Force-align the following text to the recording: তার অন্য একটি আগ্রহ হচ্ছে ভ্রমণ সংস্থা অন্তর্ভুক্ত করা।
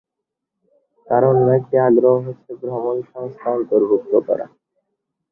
তার 1.07 1.23
অন্য 1.25 1.45
একটি 1.59 1.75
আগ্রহ 1.87 2.15
হচ্ছে 2.27 2.51
ভ্রমণ 2.61 2.97
সংস্থা 3.11 3.47
অন্তর্ভুক্ত 3.51 4.13
করা। 4.27 4.45